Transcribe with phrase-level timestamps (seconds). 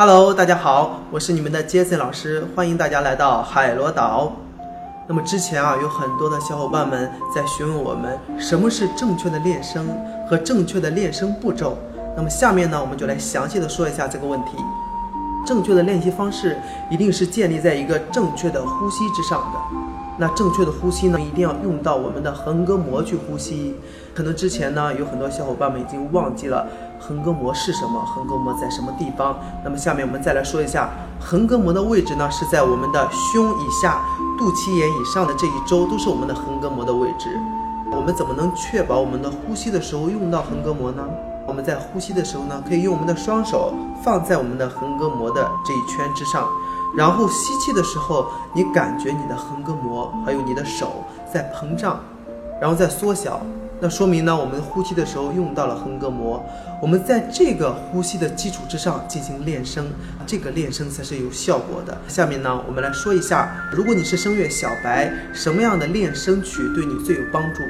[0.00, 4.32] Hello，大家好，我是你们的杰森老师，欢迎大家来到海螺岛。
[5.06, 9.86] 那么之前啊，有很多的小伙伴们在询问我们什么是正确的练声
[10.26, 11.76] 和正确的练声步骤。
[12.16, 14.52] 那么下面呢，我们就来详细的说一下这个问题。
[15.46, 16.56] 正确的练习方式
[16.88, 19.58] 一定是建立在一个正确的呼吸之上的。
[20.16, 23.76] 那正确的呼吸呢，一定要用到我们的横膈膜去呼吸。
[24.14, 26.66] 可能之前呢，有很多小伙伴们已经忘记了
[27.00, 29.36] 横膈膜是什么，横膈膜在什么地方。
[29.64, 34.02] 那么下面我们再来说一下，横膈膜的位置呢，是在我们的胸以下、
[34.38, 37.40] 肚脐眼以上的这一周，都是我们的横膈膜的位置。
[37.90, 41.02] 我们怎么能确保我们的呼吸的时候用到横膈膜呢？
[41.46, 46.46] 我们在呼吸的时候呢，可以用我们的双手放在我们的横膈膜的这一圈之上。
[46.96, 51.98] 然后吸气的时候，你感觉你的横膈膜还有你的手在膨胀，
[52.60, 53.40] 然后再缩小，
[53.82, 56.44] 那说明呢，我们呼吸的时候用到了横膈膜。
[56.82, 59.86] 我们在这个呼吸的基础之上进行练声，
[60.26, 61.98] 这个练声才是有效果的。
[62.06, 67.62] 下面呢，我们来说一下，如果你是声乐小白，什么样的练声曲对你最有帮助？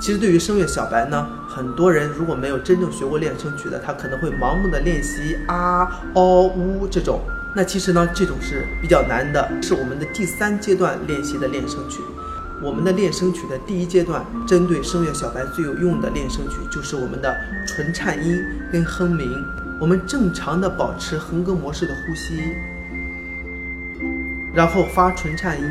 [0.00, 7.20] 其实对于声乐小白呢，很多人如果没有真正学过练声曲的，他可能会盲目的练习啊、哦、呜这种。
[7.56, 12.00] 那其实呢，这种是比较难的，是我们的第三阶段练习的练声曲。
[12.60, 19.30] 我们的练声曲的第一阶段，针对声乐小白最有用的练声曲，就是我们的纯颤音跟哼鸣。
[19.80, 22.42] 我们正常的保持横膈膜式的呼吸，
[24.52, 25.64] 然后发纯颤音。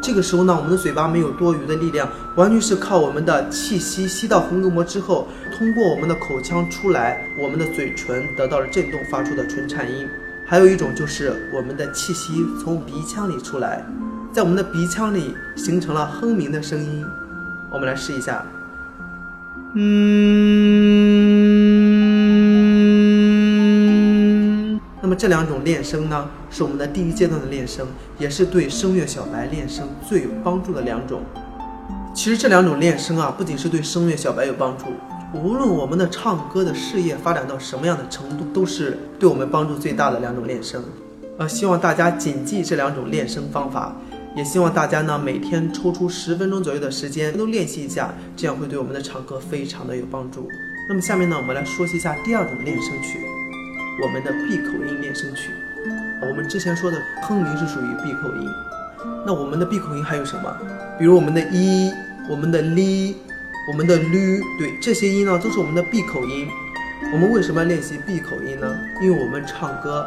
[0.00, 5.26] 这个时候呢，我们的嘴巴没有多余的力量，完全是靠我们的气息吸到横膈膜之后，
[5.58, 10.06] 通过我们的口腔出来，我们的嘴唇得到了震动，发出的纯颤音。
[10.46, 13.82] 还有一种就是我们的气息从鼻腔里出来，
[14.30, 17.02] 在我们的鼻腔里形成了哼鸣的声音。
[17.72, 18.44] 我们来试一下，
[19.74, 20.04] 嗯。
[25.00, 26.28] 那么这两种练声呢？
[26.50, 27.86] 是我们的第一阶段的练声，
[28.18, 31.22] 也是对声乐小白练声最有帮助的两种。
[32.14, 34.84] 其实这两种练声啊，不仅是对声乐小白有帮助，
[35.34, 40.82] 无论我们的唱歌的事业发展到什么样的程度，都是对我们帮助最大的两种练声。
[41.38, 43.96] 呃，希望大家谨记这两种练声方法，
[44.36, 50.48] 也希望大家呢每天抽出十分钟左右的时间都练习一下，这样会对我们的唱歌非常的有帮助。
[50.88, 53.18] 那么下面呢，我们来说一下第二种练声曲，
[54.02, 55.50] 我们的闭口音练声曲。
[56.22, 58.48] 我们之前说的哼鸣是属于闭口音，
[59.26, 60.56] 那我们的闭口音还有什么？
[60.96, 61.90] 比如我们的一、
[62.30, 63.16] 我们的哩、
[63.66, 66.46] 我们的噜，对，这些音呢都是我们的闭口音。
[67.10, 68.76] 我们为什么要练习闭口音呢？
[69.00, 70.06] 因为我们唱歌，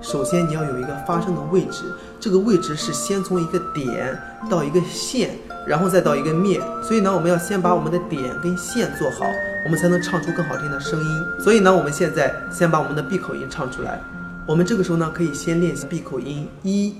[0.00, 1.84] 首先你要有一个发声的位置，
[2.18, 4.18] 这个位置是先从一个点
[4.48, 5.30] 到一个线，
[5.66, 9.26] 然后再到一个面，所以呢，我们要先把我们的点跟线做好，
[9.66, 11.22] 我们才能唱出更好听的声音。
[11.38, 14.00] 所以呢，我们现在先把我们的闭口音唱出来。
[14.46, 16.94] 我们这个时候呢，可以先练习闭口音一。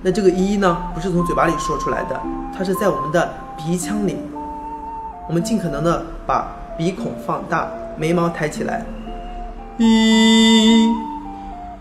[0.00, 2.20] 那这个一呢，不是从嘴巴里说出来的，
[2.56, 4.16] 它是在我们的鼻腔里。
[5.28, 8.84] 我们尽可能的把鼻孔放大，眉毛抬起来。
[9.78, 10.88] 一，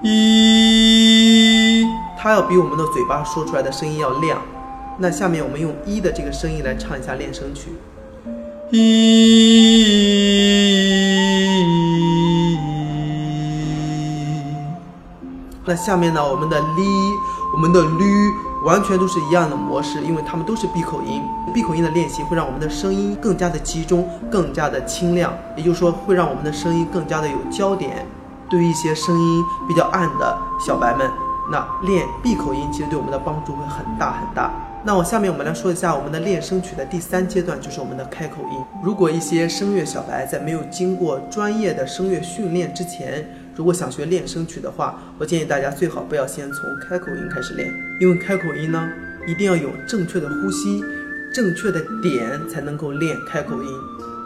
[0.01, 1.85] 一，
[2.17, 4.41] 它要比我们的嘴巴说出来的声音要亮。
[4.97, 7.69] 那下面我们用一的这个声音来唱一下练声曲。
[8.71, 10.72] 一。
[15.73, 16.83] 那下面呢，我们的哩，
[17.51, 18.31] 我们的噜，
[18.63, 21.23] 完全都是一样的模式，因为它们都是闭口音。
[21.51, 28.05] 闭口音的练习会让我们的声音更加的集中，更加的清亮，也就是说会让我们的声音更加的有焦点。
[28.51, 31.09] 对于一些声音比较暗的小白们，
[31.51, 34.53] 那练闭口音其实对我们的帮助会很大很大。
[34.85, 38.63] 那我下面我们来说一下我们的练声曲的第三阶段，就是我们的开口音。
[38.83, 43.25] 如果一些声乐小白在没有经过专业的声乐训练之前，
[43.55, 48.89] 如果想学练声曲的话，我建议大家最好不要先从开口音开始练，因为开口音呢，
[49.27, 50.83] 一定要有正确的呼吸、
[51.31, 53.69] 正确的点才能够练开口音。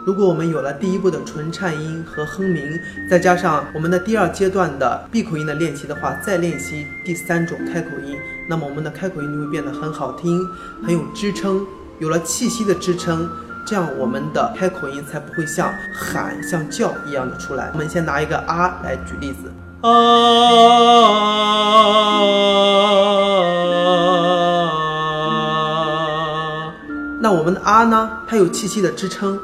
[0.06, 2.80] 如果我们有了第一步的纯颤音和哼鸣，
[3.10, 8.16] 再加上我们的第二阶段的闭口音的练习的话，再练习第三种开口音，
[8.48, 10.40] 那么我们的开口音就会变得很好听，
[10.82, 11.66] 很有支撑，
[11.98, 13.28] 有了气息的支撑，
[13.68, 17.68] 这样我们的开口音才不会像喊、像叫一样的出来。
[17.74, 19.90] 我们先拿一个啊来举例子，啊，
[27.20, 29.38] 那我们的啊呢，它有气息的支撑。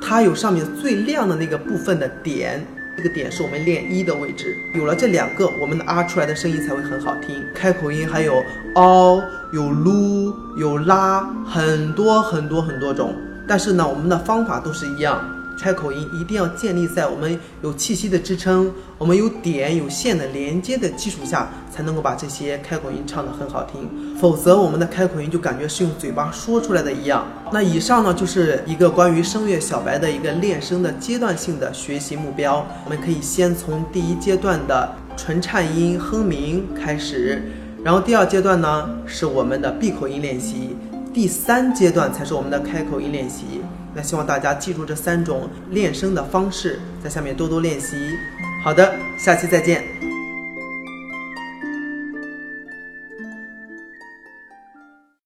[0.00, 2.66] 它有上面最亮的那个部分的点，
[2.96, 4.56] 这个点是我们练一的位置。
[4.74, 7.44] 有了这两个，我们的啊出来的声音才会很好听。
[7.54, 8.42] 开口音还有
[8.76, 9.22] 嗷、
[9.52, 13.14] 有噜、有拉，很多很多很多种。
[13.48, 15.18] 但是呢，我们的方法都是一样，
[15.58, 23.88] 开口音一定要建立在我们有气息的支撑，我们有点有线的连接的基础下，才能够把这些开口音唱得很好听。
[24.20, 27.26] 否则，我们的开口音就感觉是用嘴巴说出来的一样。
[27.50, 32.64] 那以上呢，就是一个关于声乐小白的一个练声的阶段性的学习目标。
[32.84, 37.42] 我们可以先从第一阶段的纯颤音哼鸣开始，
[37.82, 40.76] 然后第二阶段呢是我们的闭口音练习。
[41.18, 43.60] 第三阶段才是我们的开口音练习。
[43.92, 47.96] 那希望大家记住这三种练声的方式，在下面多多练习。
[48.62, 49.97] 好的，下期再见。